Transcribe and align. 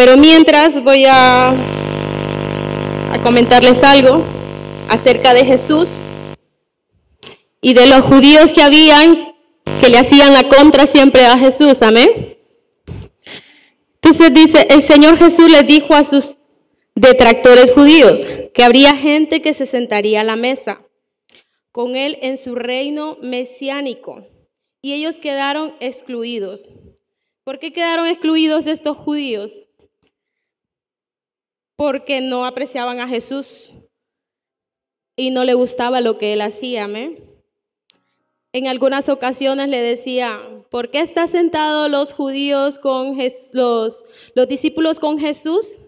Pero 0.00 0.16
mientras 0.16 0.82
voy 0.82 1.04
a, 1.06 1.52
comentarles 3.22 3.82
algo 3.84 4.24
acerca 4.88 5.34
de 5.34 5.44
Jesús 5.44 5.90
y 7.60 7.74
de 7.74 7.86
los 7.86 8.00
judíos 8.06 8.54
que 8.54 8.62
habían 8.62 9.34
que 9.78 9.90
le 9.90 9.98
hacían 9.98 10.32
la 10.32 10.44
contra 10.44 10.86
siempre 10.86 11.26
a 11.26 11.36
Jesús, 11.36 11.82
amén. 11.82 12.38
Entonces 13.96 14.32
dice, 14.32 14.68
el 14.70 14.80
Señor 14.80 15.18
Jesús 15.18 15.52
le 15.52 15.64
dijo 15.64 15.92
a 15.92 16.02
sus 16.02 16.34
detractores 16.94 17.70
judíos 17.70 18.26
que 18.54 18.64
habría 18.64 18.96
gente 18.96 19.42
que 19.42 19.52
se 19.52 19.66
sentaría 19.66 20.22
a 20.22 20.24
la 20.24 20.36
mesa 20.36 20.80
con 21.72 21.94
él 21.94 22.16
en 22.22 22.38
su 22.38 22.54
reino 22.54 23.18
mesiánico 23.20 24.26
y 24.80 24.94
ellos 24.94 25.16
quedaron 25.16 25.74
excluidos. 25.78 26.70
¿Por 27.44 27.58
qué 27.58 27.70
quedaron 27.74 28.06
excluidos 28.06 28.66
estos 28.66 28.96
judíos? 28.96 29.66
Porque 31.80 32.20
no 32.20 32.44
apreciaban 32.44 33.00
a 33.00 33.08
Jesús 33.08 33.72
y 35.16 35.30
no 35.30 35.44
le 35.44 35.54
gustaba 35.54 36.02
lo 36.02 36.18
que 36.18 36.34
él 36.34 36.42
hacía, 36.42 36.84
amén. 36.84 37.24
En 38.52 38.66
algunas 38.66 39.08
ocasiones 39.08 39.70
le 39.70 39.80
decía, 39.80 40.42
¿por 40.70 40.90
qué 40.90 41.00
están 41.00 41.28
sentados 41.28 41.90
los 41.90 42.12
judíos 42.12 42.78
con 42.78 43.16
los, 43.54 44.04
los 44.34 44.46
discípulos 44.46 45.00
con 45.00 45.18
Jesús? 45.18 45.80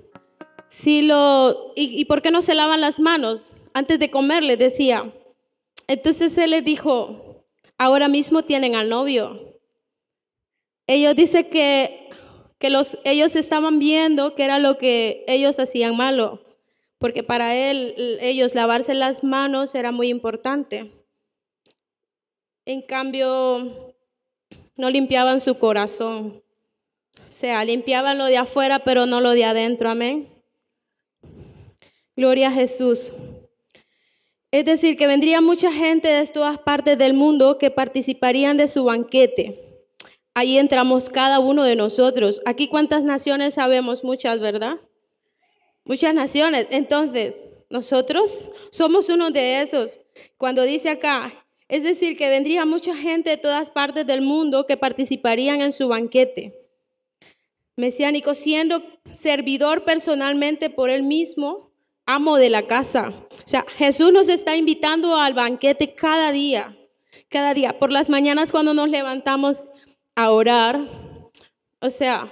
Si 0.66 1.02
lo, 1.02 1.74
y, 1.76 2.00
¿Y 2.00 2.06
por 2.06 2.22
qué 2.22 2.30
no 2.30 2.40
se 2.40 2.54
lavan 2.54 2.80
las 2.80 2.98
manos 2.98 3.54
antes 3.74 3.98
de 3.98 4.10
comer? 4.10 4.42
Le 4.42 4.56
decía. 4.56 5.12
Entonces 5.88 6.38
él 6.38 6.52
les 6.52 6.64
dijo, 6.64 7.44
ahora 7.76 8.08
mismo 8.08 8.42
tienen 8.44 8.76
al 8.76 8.88
novio. 8.88 9.58
Ellos 10.86 11.14
dicen 11.14 11.50
que, 11.50 12.01
que 12.62 12.70
los, 12.70 12.96
ellos 13.02 13.34
estaban 13.34 13.80
viendo 13.80 14.36
que 14.36 14.44
era 14.44 14.60
lo 14.60 14.78
que 14.78 15.24
ellos 15.26 15.58
hacían 15.58 15.96
malo, 15.96 16.44
porque 16.98 17.24
para 17.24 17.56
él, 17.56 18.18
ellos 18.20 18.54
lavarse 18.54 18.94
las 18.94 19.24
manos 19.24 19.74
era 19.74 19.90
muy 19.90 20.10
importante. 20.10 20.92
En 22.64 22.80
cambio, 22.82 23.96
no 24.76 24.90
limpiaban 24.90 25.40
su 25.40 25.58
corazón. 25.58 26.40
O 27.16 27.32
sea, 27.32 27.64
limpiaban 27.64 28.16
lo 28.16 28.26
de 28.26 28.36
afuera, 28.36 28.84
pero 28.84 29.06
no 29.06 29.20
lo 29.20 29.32
de 29.32 29.44
adentro. 29.44 29.90
Amén. 29.90 30.28
Gloria 32.14 32.46
a 32.46 32.52
Jesús. 32.52 33.12
Es 34.52 34.64
decir, 34.64 34.96
que 34.96 35.08
vendría 35.08 35.40
mucha 35.40 35.72
gente 35.72 36.06
de 36.06 36.24
todas 36.28 36.60
partes 36.60 36.96
del 36.96 37.12
mundo 37.12 37.58
que 37.58 37.72
participarían 37.72 38.56
de 38.56 38.68
su 38.68 38.84
banquete. 38.84 39.61
Ahí 40.34 40.58
entramos 40.58 41.10
cada 41.10 41.40
uno 41.40 41.62
de 41.62 41.76
nosotros. 41.76 42.40
Aquí 42.46 42.68
cuántas 42.68 43.04
naciones 43.04 43.54
sabemos, 43.54 44.02
muchas, 44.02 44.40
¿verdad? 44.40 44.76
Muchas 45.84 46.14
naciones. 46.14 46.66
Entonces, 46.70 47.44
nosotros 47.68 48.50
somos 48.70 49.08
uno 49.08 49.30
de 49.30 49.60
esos. 49.60 50.00
Cuando 50.38 50.62
dice 50.62 50.88
acá, 50.88 51.32
es 51.68 51.82
decir, 51.82 52.16
que 52.16 52.28
vendría 52.28 52.64
mucha 52.64 52.94
gente 52.96 53.30
de 53.30 53.36
todas 53.36 53.70
partes 53.70 54.06
del 54.06 54.20
mundo 54.20 54.66
que 54.66 54.76
participarían 54.76 55.60
en 55.60 55.72
su 55.72 55.88
banquete. 55.88 56.54
Mesiánico, 57.76 58.34
siendo 58.34 58.82
servidor 59.12 59.84
personalmente 59.84 60.68
por 60.68 60.90
él 60.90 61.02
mismo, 61.02 61.70
amo 62.04 62.36
de 62.36 62.50
la 62.50 62.66
casa. 62.66 63.12
O 63.30 63.48
sea, 63.48 63.64
Jesús 63.76 64.12
nos 64.12 64.28
está 64.28 64.56
invitando 64.56 65.16
al 65.16 65.34
banquete 65.34 65.94
cada 65.94 66.32
día, 66.32 66.76
cada 67.28 67.54
día. 67.54 67.78
Por 67.78 67.90
las 67.90 68.10
mañanas 68.10 68.52
cuando 68.52 68.74
nos 68.74 68.90
levantamos 68.90 69.64
a 70.14 70.30
orar, 70.30 70.88
o 71.80 71.90
sea, 71.90 72.30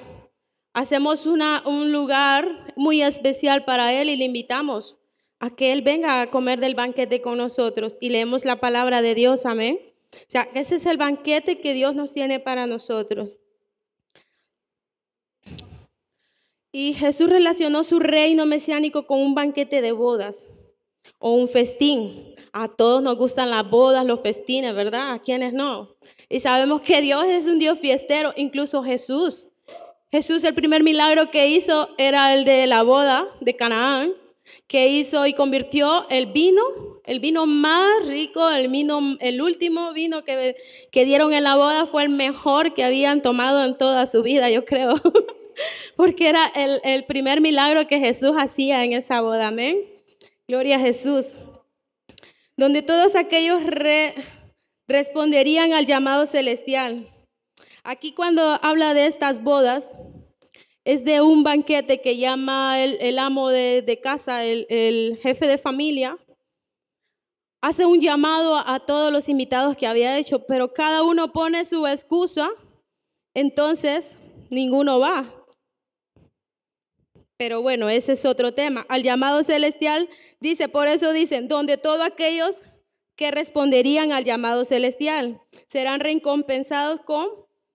hacemos 0.73 1.27
una, 1.27 1.63
un 1.67 1.93
lugar 1.93 2.73
muy 2.77 3.03
especial 3.03 3.65
para 3.65 3.93
Él 3.93 4.09
y 4.09 4.17
le 4.17 4.27
invitamos 4.27 4.97
a 5.39 5.51
que 5.51 5.73
Él 5.73 5.83
venga 5.83 6.21
a 6.21 6.31
comer 6.31 6.61
del 6.61 6.75
banquete 6.75 7.21
con 7.21 7.39
nosotros 7.39 7.99
y 8.01 8.11
leemos 8.11 8.45
la 8.45 8.61
palabra 8.61 9.03
de 9.03 9.15
Dios, 9.15 9.47
amén. 9.47 9.81
O 10.13 10.25
sea, 10.27 10.49
ese 10.55 10.75
es 10.77 10.87
el 10.87 10.99
banquete 10.99 11.61
que 11.61 11.73
Dios 11.73 11.95
nos 11.95 12.13
tiene 12.13 12.41
para 12.41 12.67
nosotros. 12.67 13.37
Y 16.73 16.95
Jesús 16.95 17.29
relacionó 17.29 17.83
su 17.83 17.99
reino 17.99 18.47
mesiánico 18.47 19.07
con 19.07 19.21
un 19.21 19.35
banquete 19.35 19.81
de 19.81 19.93
bodas 19.93 20.47
o 21.19 21.35
un 21.35 21.49
festín. 21.49 22.35
A 22.53 22.69
todos 22.69 23.03
nos 23.03 23.17
gustan 23.17 23.51
las 23.51 23.69
bodas, 23.69 24.05
los 24.05 24.21
festines, 24.21 24.75
¿verdad? 24.75 25.13
¿A 25.13 25.19
quiénes 25.21 25.53
no? 25.53 25.97
Y 26.31 26.41
sabemos 26.41 26.81
que 26.81 27.03
Dios 27.03 27.25
es 27.27 27.47
un 27.47 27.59
Dios 27.59 27.79
fiestero, 27.79 28.33
incluso 28.37 28.83
Jesús. 28.83 29.49
Jesús, 30.13 30.43
el 30.45 30.55
primer 30.55 30.83
milagro 30.83 31.31
que 31.31 31.49
hizo 31.49 31.91
era 31.99 32.33
el 32.33 32.45
de 32.45 32.67
la 32.67 32.83
boda 32.83 33.29
de 33.41 33.55
Canaán 33.57 34.15
que 34.67 34.89
hizo 34.89 35.27
y 35.27 35.35
convirtió 35.35 36.09
el 36.09 36.27
vino, 36.27 36.63
el 37.05 37.21
vino 37.21 37.47
más 37.47 38.07
rico, 38.07 38.49
el, 38.51 38.69
vino, 38.69 39.17
el 39.21 39.43
último 39.43 39.93
vino 39.93 40.25
que, 40.25 40.57
que 40.91 41.05
dieron 41.05 41.33
en 41.33 41.45
la 41.45 41.57
boda 41.57 41.87
fue 41.87 42.05
el 42.05 42.09
mejor 42.09 42.75
que 42.75 42.85
habían 42.85 43.23
tomado 43.23 43.65
en 43.65 43.77
toda 43.77 44.07
su 44.07 44.23
vida, 44.23 44.51
yo 44.51 44.65
creo, 44.65 44.95
porque 45.97 46.29
era 46.29 46.47
el, 46.55 46.81
el 46.85 47.05
primer 47.05 47.41
milagro 47.41 47.87
que 47.87 47.99
Jesús 47.99 48.33
hacía 48.39 48.85
en 48.85 48.93
esa 48.93 49.21
boda, 49.21 49.49
amén. 49.49 49.79
Gloria 50.47 50.77
a 50.77 50.81
Jesús. 50.81 51.37
Donde 52.57 52.83
todos 52.83 53.15
aquellos 53.15 53.65
responderían 54.91 55.73
al 55.73 55.87
llamado 55.87 56.27
celestial. 56.27 57.09
Aquí 57.83 58.13
cuando 58.13 58.43
habla 58.63 58.93
de 58.93 59.07
estas 59.07 59.43
bodas, 59.43 59.87
es 60.85 61.05
de 61.05 61.21
un 61.21 61.45
banquete 61.45 62.01
que 62.01 62.17
llama 62.17 62.83
el, 62.83 63.19
amo 63.19 63.51
de, 63.51 64.01
casa, 64.03 64.45
el, 64.45 65.19
jefe 65.23 65.47
de 65.47 65.59
familia. 65.59 66.19
Hace 67.63 67.87
un 67.87 68.01
llamado 68.01 68.57
a, 68.57 68.81
todos 68.81 69.13
los 69.13 69.29
invitados 69.29 69.77
que 69.77 69.87
había 69.87 70.19
hecho, 70.19 70.47
pero 70.47 70.73
cada 70.73 71.03
uno 71.03 71.33
pone 71.33 71.65
su 71.65 71.87
excusa, 71.87 72.49
entonces 73.35 74.17
ninguno 74.49 74.99
va. 74.99 75.33
Pero 77.37 77.63
bueno, 77.63 77.89
ese 77.89 78.13
es 78.13 78.25
otro 78.25 78.53
tema. 78.53 78.85
Al 78.89 79.03
llamado 79.03 79.43
celestial 79.43 80.09
dice, 80.41 80.69
por 80.69 80.89
eso 80.89 81.13
dicen, 81.13 81.49
donde 81.49 81.77
todos 81.77 82.01
aquellos 82.01 82.63
que 83.21 83.31
responderían 83.31 84.13
al 84.13 84.25
llamado 84.25 84.65
celestial 84.65 85.43
serán 85.67 86.01
recompensados 86.01 87.03
con 87.03 87.29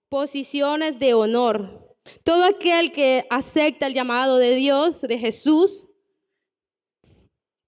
posiciones 0.08 0.98
de 0.98 1.14
honor. 1.14 1.94
Todo 2.24 2.42
aquel 2.44 2.90
que 2.90 3.28
acepta 3.30 3.86
el 3.86 3.94
llamado 3.94 4.38
de 4.38 4.56
Dios, 4.56 5.02
de 5.02 5.18
Jesús, 5.18 5.86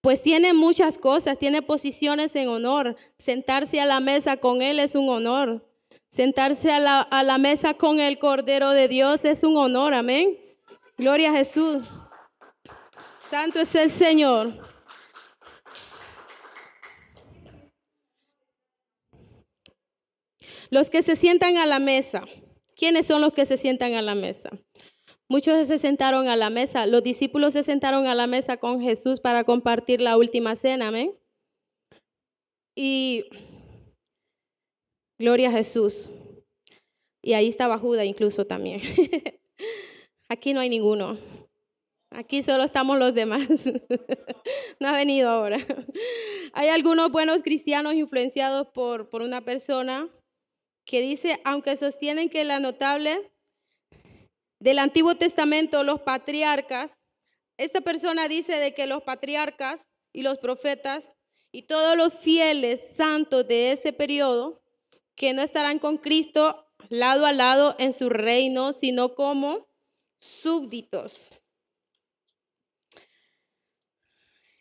pues 0.01 0.25
tiene 0.25 0.55
muchas 0.55 0.99
cosas, 0.99 1.39
tiene 1.39 1.63
posiciones 1.63 2.35
en 2.35 2.49
honor. 2.49 2.97
Sentarse 3.21 3.81
a 3.81 3.87
la 3.87 4.01
mesa 4.01 4.39
con 4.39 4.61
Él 4.61 4.81
es 4.81 4.97
un 4.97 5.09
honor. 5.09 5.65
Sentarse 6.09 6.73
a 6.73 6.81
la, 6.81 7.01
a 7.01 7.23
la 7.23 7.39
mesa 7.39 7.75
con 7.75 8.01
el 8.01 8.19
Cordero 8.19 8.71
de 8.71 8.89
Dios 8.89 9.25
es 9.25 9.45
un 9.45 9.57
honor, 9.57 9.95
amén. 9.95 10.37
Gloria 10.97 11.31
a 11.31 11.37
Jesús. 11.37 11.85
Santo 13.31 13.61
es 13.61 13.73
el 13.77 13.93
Señor. 13.93 14.78
Los 20.71 20.91
que 20.91 21.03
se 21.03 21.17
sientan 21.17 21.57
a 21.57 21.67
la 21.67 21.79
mesa. 21.79 22.25
¿Quiénes 22.77 23.07
son 23.07 23.21
los 23.21 23.33
que 23.33 23.47
se 23.47 23.57
sientan 23.57 23.95
a 23.95 24.03
la 24.03 24.15
mesa? 24.15 24.51
Muchos 25.29 25.67
se 25.67 25.79
sentaron 25.79 26.29
a 26.29 26.37
la 26.37 26.49
mesa. 26.49 26.87
Los 26.87 27.03
discípulos 27.03 27.53
se 27.53 27.63
sentaron 27.63 28.07
a 28.07 28.15
la 28.15 28.27
mesa 28.27 28.57
con 28.57 28.81
Jesús 28.81 29.21
para 29.21 29.45
compartir 29.45 30.01
la 30.01 30.17
última 30.17 30.57
cena. 30.57 30.89
Amén. 30.89 31.13
Y 32.77 33.25
gloria 35.19 35.49
a 35.49 35.53
Jesús. 35.53 36.09
Y 37.23 37.33
ahí 37.33 37.49
estaba 37.49 37.79
Judas 37.79 38.07
incluso 38.07 38.47
también. 38.47 38.81
Aquí 40.31 40.55
no 40.55 40.61
hay 40.61 40.69
ninguno. 40.69 41.19
Aquí 42.11 42.43
solo 42.43 42.65
estamos 42.65 42.99
los 42.99 43.15
demás. 43.15 43.49
no 44.81 44.89
ha 44.89 44.93
venido 44.93 45.29
ahora. 45.29 45.59
Hay 46.55 46.69
algunos 46.69 47.11
buenos 47.13 47.43
cristianos 47.43 47.95
influenciados 47.95 48.69
por, 48.69 49.11
por 49.11 49.21
una 49.21 49.43
persona 49.43 50.09
que 50.89 51.03
dice, 51.03 51.39
aunque 51.45 51.77
sostienen 51.77 52.31
que 52.31 52.45
la 52.45 52.61
notable 52.61 53.31
del 54.59 54.79
Antiguo 54.79 55.17
Testamento, 55.17 55.85
los 55.85 56.01
patriarcas, 56.01 56.97
esta 57.59 57.83
persona 57.83 58.27
dice 58.27 58.55
de 58.55 58.73
que 58.73 58.87
los 58.87 59.03
patriarcas 59.03 59.85
y 60.15 60.23
los 60.23 60.39
profetas 60.39 61.05
y 61.53 61.65
todos 61.65 61.95
los 61.95 62.15
fieles 62.15 62.81
santos 62.97 63.47
de 63.47 63.73
ese 63.73 63.93
periodo, 63.93 64.63
que 65.15 65.35
no 65.35 65.43
estarán 65.43 65.79
con 65.79 65.99
Cristo 65.99 66.67
lado 66.89 67.27
a 67.27 67.33
lado 67.33 67.77
en 67.79 67.93
su 67.93 68.09
reino, 68.09 68.73
sino 68.73 69.15
como 69.15 69.67
súbditos. 70.19 71.29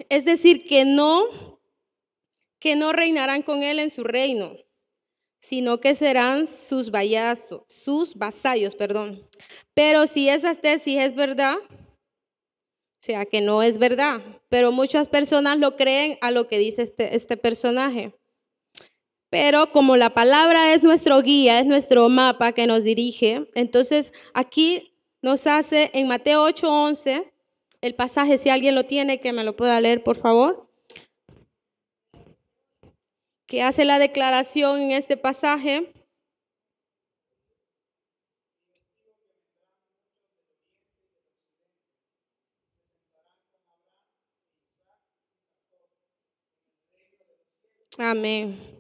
Es 0.09 0.25
decir, 0.25 0.68
que 0.68 0.83
no, 0.83 1.62
que 2.59 2.75
no 2.75 2.91
reinarán 2.91 3.44
con 3.44 3.63
él 3.63 3.80
en 3.80 3.91
su 3.91 4.03
reino 4.03 4.67
sino 5.39 5.80
que 5.80 5.95
serán 5.95 6.48
sus 6.48 6.92
sus 7.68 8.16
vasallos, 8.16 8.75
perdón. 8.75 9.28
Pero 9.74 10.07
si 10.07 10.30
esa 10.30 10.56
tesis 10.56 11.00
es 11.00 11.16
verdad, 11.16 11.57
o 11.57 13.00
sea 13.00 13.25
que 13.25 13.42
no 13.42 13.63
es 13.63 13.78
verdad, 13.78 14.22
pero 14.50 14.72
muchas 14.72 15.07
personas 15.07 15.57
lo 15.57 15.75
creen 15.75 16.18
a 16.22 16.31
lo 16.31 16.48
que 16.48 16.57
dice 16.57 16.81
este, 16.81 17.16
este 17.16 17.38
personaje. 17.38 18.13
Pero 19.30 19.72
como 19.72 19.98
la 19.98 20.13
palabra 20.13 20.74
es 20.74 20.84
nuestro 20.84 21.22
guía, 21.22 21.60
es 21.60 21.66
nuestro 21.66 22.10
mapa 22.10 22.54
que 22.54 22.66
nos 22.66 22.83
dirige, 22.83 23.50
entonces 23.56 24.13
aquí 24.33 24.94
nos 25.22 25.48
hace 25.48 25.92
en 25.94 26.07
Mateo 26.07 26.45
8:11 26.48 27.31
el 27.81 27.95
pasaje, 27.95 28.38
si 28.38 28.50
alguien 28.50 28.75
lo 28.75 28.86
tiene, 28.86 29.19
que 29.19 29.33
me 29.33 29.44
lo 29.44 29.56
pueda 29.56 29.80
leer, 29.80 30.04
por 30.04 30.18
favor, 30.18 30.67
que 33.47 33.63
hace 33.63 33.85
la 33.85 33.97
declaración 33.97 34.81
en 34.81 34.91
este 34.91 35.17
pasaje. 35.17 35.91
Amén. 47.97 48.77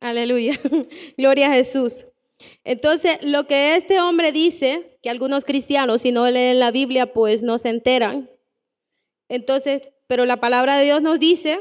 Aleluya. 0.00 0.58
Gloria 1.18 1.48
a 1.50 1.54
Jesús. 1.54 2.06
Entonces, 2.64 3.18
lo 3.22 3.46
que 3.46 3.76
este 3.76 4.00
hombre 4.00 4.32
dice, 4.32 4.98
que 5.02 5.10
algunos 5.10 5.44
cristianos, 5.44 6.02
si 6.02 6.12
no 6.12 6.28
leen 6.28 6.58
la 6.58 6.70
Biblia, 6.70 7.12
pues 7.12 7.42
no 7.42 7.58
se 7.58 7.68
enteran. 7.70 8.28
Entonces, 9.28 9.82
pero 10.06 10.26
la 10.26 10.38
palabra 10.38 10.76
de 10.76 10.84
Dios 10.84 11.02
nos 11.02 11.18
dice 11.18 11.58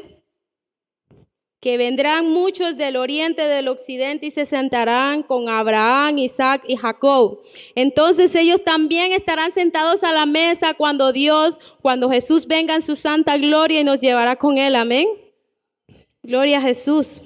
que 1.66 1.78
vendrán 1.78 2.30
muchos 2.30 2.78
del 2.78 2.96
oriente, 2.96 3.42
del 3.42 3.68
occidente 3.70 4.28
y 4.28 4.32
se 4.32 4.46
sentarán 4.46 5.24
con 5.24 5.50
Abraham, 5.50 6.20
Isaac 6.20 6.64
y 6.68 6.76
Jacob. 6.76 7.42
Entonces 7.74 8.36
ellos 8.36 8.64
también 8.64 9.12
estarán 9.14 9.52
sentados 9.52 10.04
a 10.04 10.12
la 10.12 10.28
mesa 10.28 10.76
cuando 10.76 11.12
Dios, 11.12 11.60
cuando 11.82 12.10
Jesús 12.10 12.46
venga 12.46 12.76
en 12.76 12.84
su 12.84 12.96
santa 12.96 13.38
gloria 13.38 13.82
y 13.82 13.84
nos 13.84 14.00
llevará 14.00 14.36
con 14.36 14.60
él. 14.60 14.76
Amén. 14.76 15.08
Gloria 16.22 16.60
a 16.60 16.62
Jesús. 16.62 17.20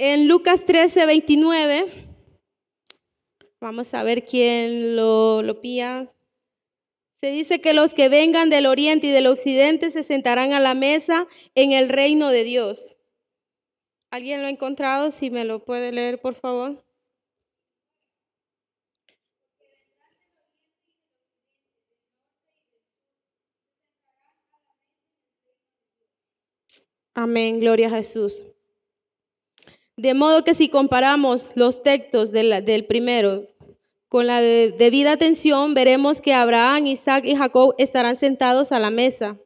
En 0.00 0.28
Lucas 0.28 0.64
13, 0.64 1.06
29, 1.06 2.06
vamos 3.60 3.92
a 3.94 4.04
ver 4.04 4.24
quién 4.24 4.94
lo, 4.94 5.42
lo 5.42 5.60
pilla. 5.60 6.12
Se 7.20 7.32
dice 7.32 7.60
que 7.60 7.74
los 7.74 7.94
que 7.94 8.08
vengan 8.08 8.48
del 8.48 8.66
oriente 8.66 9.08
y 9.08 9.10
del 9.10 9.26
occidente 9.26 9.90
se 9.90 10.04
sentarán 10.04 10.52
a 10.52 10.60
la 10.60 10.74
mesa 10.74 11.26
en 11.56 11.72
el 11.72 11.88
reino 11.88 12.28
de 12.28 12.44
Dios. 12.44 12.96
¿Alguien 14.12 14.40
lo 14.40 14.46
ha 14.46 14.50
encontrado? 14.50 15.10
Si 15.10 15.30
me 15.30 15.44
lo 15.44 15.64
puede 15.64 15.90
leer, 15.90 16.20
por 16.20 16.36
favor. 16.36 16.80
Amén, 27.14 27.58
gloria 27.58 27.88
a 27.88 27.90
Jesús. 27.90 28.40
De 29.98 30.14
modo 30.14 30.44
que 30.44 30.54
si 30.54 30.68
comparamos 30.68 31.50
los 31.56 31.82
textos 31.82 32.30
del, 32.30 32.84
primero 32.84 33.48
con 34.08 34.28
la 34.28 34.40
debida 34.40 35.10
atención, 35.10 35.74
veremos 35.74 36.20
que 36.20 36.32
Abraham, 36.32 36.86
Isaac 36.86 37.24
y 37.24 37.34
Jacob 37.34 37.74
estarán 37.78 38.16
sentados 38.16 38.70
a 38.70 38.78
la 38.78 38.90
mesa 38.90 39.38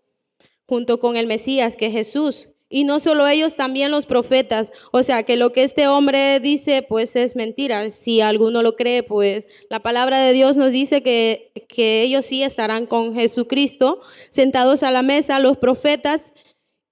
junto 0.66 1.00
con 1.00 1.16
el 1.16 1.26
Mesías, 1.26 1.74
que 1.74 1.86
es 1.86 1.92
Jesús. 1.92 2.50
Y 2.68 2.84
no 2.84 3.00
solo 3.00 3.26
ellos, 3.28 3.56
también 3.56 3.90
los 3.90 4.04
profetas. 4.04 4.72
O 4.90 5.02
sea, 5.02 5.22
que 5.22 5.36
lo 5.36 5.52
que 5.52 5.62
este 5.62 5.88
hombre 5.88 6.38
dice, 6.38 6.82
pues 6.86 7.16
es 7.16 7.34
mentira. 7.34 7.88
Si 7.88 8.20
alguno 8.20 8.60
lo 8.60 8.76
cree, 8.76 9.02
pues 9.02 9.46
la 9.70 9.80
palabra 9.80 10.22
de 10.22 10.34
Dios 10.34 10.58
nos 10.58 10.70
dice 10.70 11.02
que, 11.02 11.50
que 11.66 12.02
ellos 12.02 12.26
sí 12.26 12.42
estarán 12.42 12.84
con 12.84 13.14
Jesucristo, 13.14 14.02
sentados 14.28 14.82
a 14.82 14.90
la 14.90 15.00
mesa, 15.00 15.38
los 15.38 15.56
profetas 15.56 16.34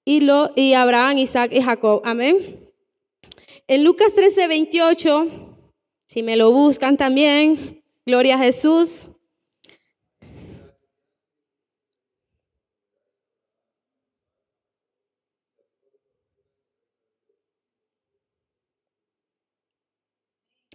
y, 0.07 0.21
lo, 0.21 0.51
y 0.57 0.73
Abraham, 0.73 1.19
Isaac 1.19 1.53
y 1.53 1.61
Jacob. 1.61 2.01
Amén. 2.07 2.70
En 3.73 3.85
Lucas 3.85 4.13
13, 4.13 4.49
28, 4.49 5.29
si 6.05 6.25
me 6.25 6.35
lo 6.35 6.51
buscan 6.51 6.97
también, 6.97 7.85
gloria 8.05 8.35
a 8.35 8.39
Jesús. 8.39 9.07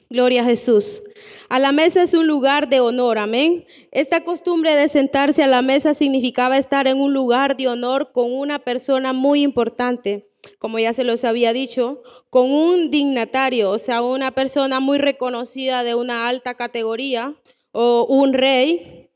Gloria 0.09 0.43
a 0.43 0.45
Jesús. 0.45 1.03
A 1.49 1.59
la 1.59 1.73
mesa 1.73 2.01
es 2.01 2.13
un 2.13 2.27
lugar 2.27 2.69
de 2.69 2.79
honor, 2.79 3.17
amén. 3.17 3.65
Esta 3.91 4.23
costumbre 4.23 4.73
de 4.73 4.87
sentarse 4.87 5.43
a 5.43 5.47
la 5.47 5.61
mesa 5.61 5.93
significaba 5.93 6.57
estar 6.57 6.87
en 6.87 7.01
un 7.01 7.13
lugar 7.13 7.57
de 7.57 7.67
honor 7.67 8.13
con 8.13 8.31
una 8.31 8.59
persona 8.59 9.11
muy 9.11 9.41
importante 9.41 10.29
como 10.59 10.79
ya 10.79 10.93
se 10.93 11.03
los 11.03 11.23
había 11.23 11.53
dicho, 11.53 12.01
con 12.29 12.51
un 12.51 12.89
dignatario, 12.91 13.71
o 13.71 13.79
sea, 13.79 14.01
una 14.01 14.31
persona 14.31 14.79
muy 14.79 14.97
reconocida 14.97 15.83
de 15.83 15.95
una 15.95 16.27
alta 16.27 16.55
categoría 16.55 17.35
o 17.71 18.05
un 18.07 18.33
rey. 18.33 19.09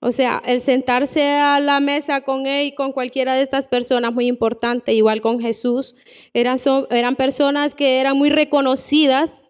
O 0.00 0.12
sea, 0.12 0.42
el 0.44 0.60
sentarse 0.60 1.30
a 1.30 1.60
la 1.60 1.80
mesa 1.80 2.20
con 2.20 2.46
él 2.46 2.66
y 2.66 2.74
con 2.74 2.92
cualquiera 2.92 3.34
de 3.34 3.42
estas 3.42 3.68
personas 3.68 4.12
muy 4.12 4.26
importante, 4.26 4.92
igual 4.92 5.22
con 5.22 5.40
Jesús, 5.40 5.96
eran, 6.34 6.58
eran 6.90 7.16
personas 7.16 7.74
que 7.74 8.00
eran 8.00 8.18
muy 8.18 8.28
reconocidas 8.28 9.42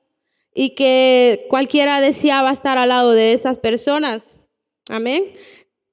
y 0.54 0.70
que 0.70 1.46
cualquiera 1.50 2.00
deseaba 2.00 2.52
estar 2.52 2.78
al 2.78 2.90
lado 2.90 3.10
de 3.10 3.32
esas 3.32 3.58
personas. 3.58 4.38
Amén. 4.88 5.32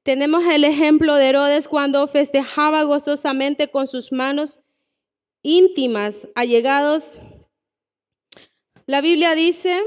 Tenemos 0.03 0.43
el 0.45 0.63
ejemplo 0.63 1.15
de 1.15 1.29
Herodes 1.29 1.67
cuando 1.67 2.07
festejaba 2.07 2.83
gozosamente 2.83 3.69
con 3.69 3.87
sus 3.87 4.11
manos 4.11 4.59
íntimas, 5.43 6.27
allegados. 6.35 7.17
La 8.85 9.01
Biblia 9.01 9.35
dice 9.35 9.81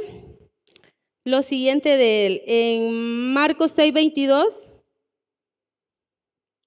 lo 1.25 1.43
siguiente 1.43 1.97
de 1.97 2.27
él 2.27 2.43
en 2.47 3.33
Marcos 3.33 3.77
6:22. 3.77 4.73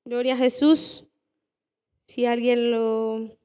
Gloria 0.05 0.35
a 0.35 0.37
Jesús. 0.37 1.03
Si 2.05 2.25
alguien 2.25 2.71
lo... 2.71 3.37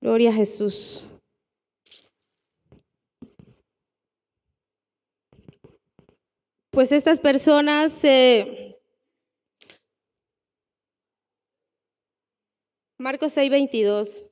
Gloria 0.00 0.30
a 0.30 0.34
Jesús. 0.34 1.06
Pues 6.70 6.90
estas 6.90 7.20
personas 7.20 7.92
se... 7.92 8.63
Marcos 13.04 13.34
6, 13.34 13.50
22. 13.50 14.22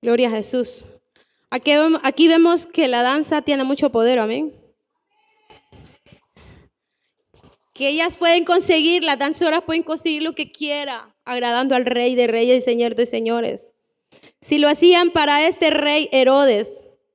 Gloria 0.00 0.28
a 0.28 0.30
Jesús. 0.30 0.86
Aquí, 1.50 2.28
vemos 2.28 2.66
que 2.66 2.86
la 2.86 3.02
danza 3.02 3.42
tiene 3.42 3.64
mucho 3.64 3.90
poder, 3.90 4.20
amén. 4.20 4.54
Que 7.74 7.88
ellas 7.88 8.14
pueden 8.14 8.44
conseguir, 8.44 9.02
las 9.02 9.18
danzoras 9.18 9.62
pueden 9.62 9.82
conseguir 9.82 10.22
lo 10.22 10.36
que 10.36 10.52
quiera, 10.52 11.12
agradando 11.24 11.74
al 11.74 11.84
Rey 11.84 12.14
de 12.14 12.28
Reyes 12.28 12.58
y 12.58 12.64
Señor 12.64 12.94
de 12.94 13.06
Señores. 13.06 13.71
Si 14.42 14.58
lo 14.58 14.68
hacían 14.68 15.12
para 15.12 15.46
este 15.46 15.70
rey 15.70 16.08
Herodes, 16.10 16.68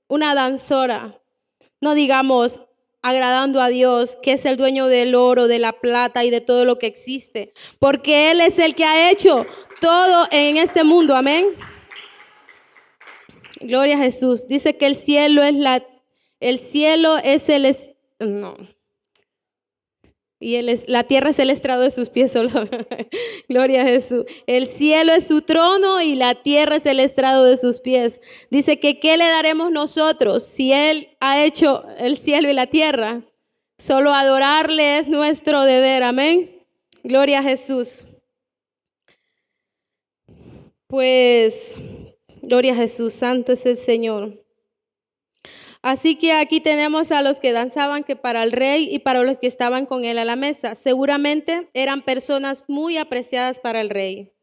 una 0.08 0.34
danzora, 0.34 1.20
no 1.82 1.94
digamos 1.94 2.62
agradando 3.02 3.62
a 3.62 3.68
Dios, 3.68 4.18
que 4.24 4.32
es 4.32 4.46
el 4.46 4.56
dueño 4.56 4.88
del 4.88 5.14
oro, 5.14 5.48
de 5.48 5.60
la 5.60 5.74
plata 5.74 6.24
y 6.24 6.30
de 6.30 6.42
todo 6.42 6.64
lo 6.64 6.80
que 6.80 6.88
existe, 6.88 7.54
porque 7.80 8.32
Él 8.32 8.40
es 8.40 8.58
el 8.60 8.76
que 8.76 8.86
ha 8.86 9.12
hecho 9.12 9.46
todo 9.82 10.28
en 10.32 10.58
este 10.58 10.86
mundo, 10.86 11.16
amén. 11.16 11.48
Gloria 13.60 13.96
a 13.96 14.00
Jesús. 14.00 14.48
Dice 14.48 14.78
que 14.78 14.86
el 14.86 14.96
cielo 14.96 15.44
es 15.44 15.56
la, 15.56 15.86
el 16.40 16.60
cielo 16.60 17.18
es 17.18 17.50
el, 17.50 17.76
no, 18.20 18.56
y 20.39 20.62
la 20.62 21.03
tierra 21.03 21.32
es 21.32 21.39
el 21.39 21.50
estrado 21.50 21.82
de 21.82 21.89
sus 21.89 22.10
pies 22.10 22.32
solo. 22.32 22.50
Gloria 23.50 23.82
a 23.82 23.86
Jesús. 23.86 24.25
El 24.46 24.67
cielo 24.67 25.13
es 25.13 25.27
su 25.27 25.41
trono 25.41 26.01
y 26.01 26.13
la 26.13 26.36
tierra 26.36 26.75
es 26.75 26.86
el 26.86 27.00
estrado 27.00 27.44
de 27.44 27.58
sus 27.58 27.79
pies. 27.79 28.22
Dice 28.51 28.79
que 28.79 29.00
¿qué 29.00 29.17
le 29.17 29.25
daremos 29.25 29.72
nosotros 29.72 30.44
si 30.44 30.72
Él 30.72 31.10
ha 31.20 31.44
hecho 31.44 31.86
el 31.98 32.17
cielo 32.17 32.50
y 32.50 32.53
la 32.53 32.67
tierra? 32.67 33.24
Solo 33.79 34.13
adorarle 34.13 35.00
es 35.00 35.08
nuestro 35.08 35.63
deber. 35.63 36.03
Amén. 36.03 36.63
Gloria 37.03 37.39
a 37.39 37.44
Jesús. 37.44 38.03
Pues, 40.88 41.74
gloria 42.41 42.74
a 42.74 42.75
Jesús, 42.75 43.13
santo 43.13 43.51
es 43.51 43.65
el 43.65 43.75
Señor. 43.75 44.47
Así 45.88 46.15
que 46.17 46.34
aquí 46.34 46.60
tenemos 46.60 47.13
a 47.13 47.22
los 47.22 47.39
que 47.39 47.53
danzaban 47.53 48.03
que 48.03 48.17
para 48.17 48.44
el 48.44 48.51
rey 48.51 48.94
y 48.94 49.00
para 49.00 49.24
los 49.24 49.39
que 49.39 49.48
estaban 49.48 49.86
con 49.86 50.03
él 50.03 50.17
a 50.17 50.25
la 50.25 50.36
mesa. 50.36 50.75
Seguramente 50.75 51.70
eran 51.74 52.01
personas 52.01 52.65
muy 52.67 52.98
apreciadas 52.98 53.62
para 53.62 53.79
el 53.79 53.89
rey, 53.89 54.34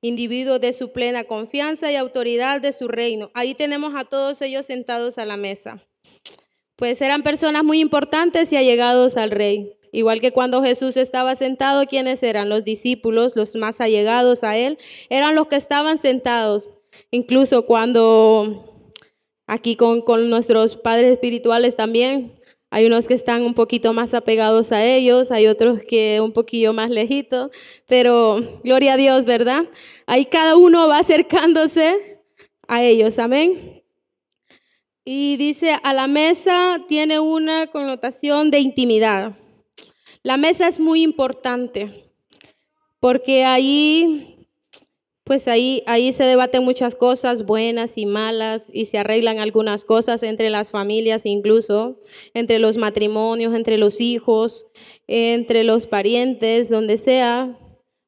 individuos 0.00 0.58
de 0.58 0.72
su 0.72 0.92
plena 0.92 1.24
confianza 1.24 1.92
y 1.92 1.96
autoridad 1.96 2.62
de 2.62 2.72
su 2.72 2.88
reino. 2.88 3.30
Ahí 3.34 3.54
tenemos 3.54 3.92
a 3.94 4.06
todos 4.06 4.40
ellos 4.40 4.64
sentados 4.64 5.18
a 5.18 5.26
la 5.26 5.36
mesa. 5.36 5.86
Pues 6.76 7.02
eran 7.02 7.22
personas 7.22 7.62
muy 7.62 7.80
importantes 7.80 8.50
y 8.54 8.56
allegados 8.56 9.18
al 9.18 9.32
rey. 9.32 9.74
Igual 9.92 10.22
que 10.22 10.32
cuando 10.32 10.62
Jesús 10.62 10.96
estaba 10.96 11.34
sentado, 11.34 11.84
¿quiénes 11.84 12.22
eran? 12.22 12.48
Los 12.48 12.64
discípulos, 12.64 13.36
los 13.36 13.54
más 13.54 13.82
allegados 13.82 14.44
a 14.44 14.56
él, 14.56 14.78
eran 15.10 15.34
los 15.34 15.48
que 15.48 15.56
estaban 15.56 15.98
sentados. 15.98 16.70
Incluso 17.10 17.66
cuando 17.66 18.75
Aquí 19.46 19.76
con, 19.76 20.04
nuestros 20.28 20.76
padres 20.76 21.12
espirituales 21.12 21.76
también. 21.76 22.40
Hay 22.70 22.86
unos 22.86 23.06
que 23.06 23.14
están 23.14 23.42
un 23.42 23.54
poquito 23.54 23.92
más 23.92 24.12
apegados 24.12 24.72
a 24.72 24.84
ellos, 24.84 25.30
hay 25.30 25.46
otros 25.46 25.82
que 25.82 26.20
un 26.20 26.32
poquillo 26.32 26.72
más 26.72 26.90
lejitos, 26.90 27.50
pero 27.86 28.60
gloria 28.64 28.94
a 28.94 28.96
Dios, 28.96 29.24
¿verdad? 29.24 29.66
Ahí 30.04 30.24
cada 30.26 30.56
uno 30.56 30.88
va 30.88 30.98
acercándose 30.98 32.18
a 32.66 32.82
ellos, 32.82 33.18
amén. 33.20 33.84
Y 35.04 35.36
dice, 35.36 35.76
a 35.80 35.92
la 35.92 36.08
mesa 36.08 36.84
tiene 36.88 37.20
una 37.20 37.68
connotación 37.68 38.50
de 38.50 38.58
intimidad. 38.58 39.36
La 40.24 40.36
mesa 40.36 40.66
es 40.66 40.80
muy 40.80 41.02
importante 41.02 42.12
porque 42.98 43.44
ahí 43.44 44.35
pues 45.26 45.48
ahí, 45.48 45.82
ahí 45.86 46.12
se 46.12 46.22
debaten 46.22 46.62
muchas 46.62 46.94
cosas 46.94 47.44
buenas 47.44 47.98
y 47.98 48.06
malas 48.06 48.70
y 48.72 48.84
se 48.84 48.98
arreglan 48.98 49.40
algunas 49.40 49.84
cosas 49.84 50.22
entre 50.22 50.50
las 50.50 50.70
familias 50.70 51.26
incluso, 51.26 51.98
entre 52.32 52.60
los 52.60 52.76
matrimonios, 52.76 53.52
entre 53.52 53.76
los 53.76 54.00
hijos, 54.00 54.66
entre 55.08 55.64
los 55.64 55.88
parientes, 55.88 56.70
donde 56.70 56.96
sea. 56.96 57.58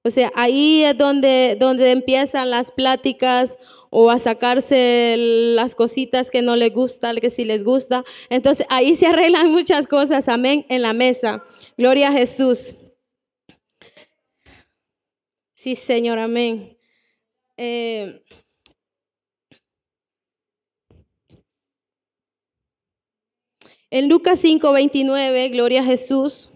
O 0.05 0.11
sea, 0.11 0.31
ahí 0.37 0.85
es 0.85 0.97
donde, 0.97 1.57
donde 1.59 1.91
empiezan 1.91 2.51
las 2.51 2.71
pláticas 2.71 3.59
o 3.91 4.13
a 4.13 4.21
sacarse 4.21 5.17
las 5.19 5.75
cositas 5.75 6.31
que 6.31 6.41
no 6.41 6.55
les 6.55 6.73
gusta, 6.73 7.13
que 7.17 7.31
sí 7.31 7.45
les 7.45 7.65
gusta. 7.65 8.05
Entonces 8.31 8.65
ahí 8.71 8.95
se 8.95 9.09
arreglan 9.09 9.51
muchas 9.51 9.89
cosas, 9.89 10.29
amén, 10.29 10.67
en 10.69 10.83
la 10.83 10.93
mesa. 10.93 11.43
Gloria 11.77 12.11
a 12.11 12.13
Jesús. 12.13 12.75
Sí, 15.53 15.75
Señor, 15.75 16.21
amén. 16.21 16.78
Eh, 17.61 18.23
en 23.91 24.09
Lucas 24.09 24.38
5, 24.38 24.73
29, 24.73 25.49
Gloria 25.49 25.81
a 25.81 25.85
Jesús. 25.85 26.50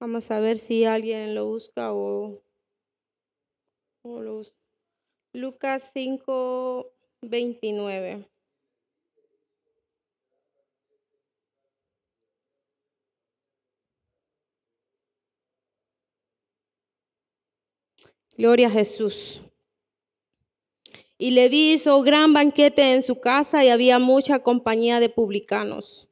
Vamos 0.00 0.28
a 0.32 0.40
ver 0.40 0.58
si 0.58 0.84
alguien 0.84 1.36
lo 1.36 1.46
busca 1.46 1.92
o, 1.92 2.42
o 4.02 4.20
lo 4.20 4.38
busca. 4.38 4.58
Lucas 5.32 5.88
5, 5.94 6.92
29. 7.22 8.28
Gloria 18.36 18.68
a 18.68 18.70
Jesús. 18.70 19.40
Y 21.18 21.32
Leví 21.32 21.72
hizo 21.72 22.00
gran 22.02 22.32
banquete 22.32 22.94
en 22.94 23.02
su 23.02 23.20
casa 23.20 23.62
y 23.64 23.68
había 23.68 23.98
mucha 23.98 24.38
compañía 24.38 25.00
de 25.00 25.10
publicanos 25.10 26.08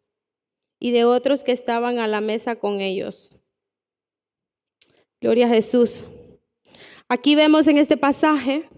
y 0.79 0.91
de 0.91 1.05
otros 1.05 1.45
que 1.45 1.53
estaban 1.53 1.99
a 1.99 2.07
la 2.07 2.21
mesa 2.21 2.57
con 2.57 2.81
ellos. 2.81 3.33
Gloria 5.21 5.47
a 5.47 5.49
Jesús. 5.49 6.05
Aquí 7.09 7.35
vemos 7.35 7.67
en 7.67 7.79
este 7.79 7.97
pasaje 7.97 8.69